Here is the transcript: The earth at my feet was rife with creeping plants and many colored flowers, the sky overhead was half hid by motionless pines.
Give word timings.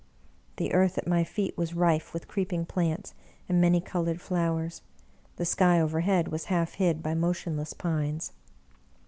The 0.55 0.73
earth 0.73 0.97
at 0.97 1.05
my 1.05 1.23
feet 1.23 1.55
was 1.55 1.75
rife 1.75 2.11
with 2.11 2.27
creeping 2.27 2.65
plants 2.65 3.13
and 3.47 3.61
many 3.61 3.79
colored 3.79 4.19
flowers, 4.19 4.81
the 5.35 5.45
sky 5.45 5.79
overhead 5.79 6.29
was 6.29 6.45
half 6.45 6.73
hid 6.73 7.03
by 7.03 7.13
motionless 7.13 7.73
pines. 7.73 8.31